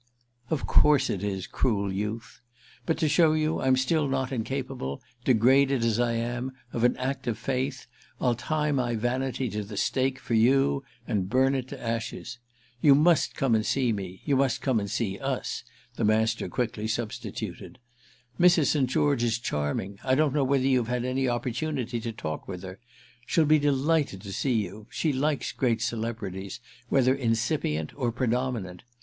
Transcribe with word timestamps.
"Of 0.49 0.65
course 0.65 1.11
it 1.11 1.23
is, 1.23 1.45
cruel 1.45 1.93
youth. 1.93 2.41
But 2.87 2.97
to 2.97 3.07
show 3.07 3.33
you 3.33 3.61
I'm 3.61 3.75
still 3.77 4.07
not 4.07 4.31
incapable, 4.31 4.99
degraded 5.23 5.83
as 5.85 5.99
I 5.99 6.13
am, 6.13 6.53
of 6.73 6.83
an 6.83 6.97
act 6.97 7.27
of 7.27 7.37
faith, 7.37 7.85
I'll 8.19 8.33
tie 8.33 8.71
my 8.71 8.95
vanity 8.95 9.47
to 9.51 9.63
the 9.63 9.77
stake 9.77 10.17
for 10.17 10.33
you 10.33 10.83
and 11.07 11.29
burn 11.29 11.53
it 11.53 11.67
to 11.67 11.79
ashes. 11.79 12.39
You 12.81 12.95
must 12.95 13.35
come 13.35 13.53
and 13.53 13.63
see 13.63 13.93
me—you 13.93 14.35
must 14.35 14.59
come 14.59 14.79
and 14.79 14.89
see 14.89 15.19
us," 15.19 15.63
the 15.97 16.03
Master 16.03 16.49
quickly 16.49 16.87
substituted. 16.87 17.77
"Mrs. 18.39 18.71
St. 18.71 18.89
George 18.89 19.21
is 19.21 19.37
charming; 19.37 19.99
I 20.03 20.15
don't 20.15 20.33
know 20.33 20.43
whether 20.43 20.65
you've 20.65 20.87
had 20.87 21.05
any 21.05 21.29
opportunity 21.29 21.99
to 22.01 22.11
talk 22.11 22.47
with 22.47 22.63
her. 22.63 22.79
She'll 23.27 23.45
be 23.45 23.59
delighted 23.59 24.23
to 24.23 24.33
see 24.33 24.53
you; 24.53 24.87
she 24.89 25.13
likes 25.13 25.51
great 25.51 25.79
celebrities, 25.83 26.59
whether 26.89 27.13
incipient 27.13 27.93
or 27.95 28.11
predominant. 28.11 28.81